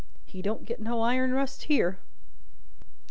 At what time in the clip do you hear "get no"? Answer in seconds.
0.65-1.01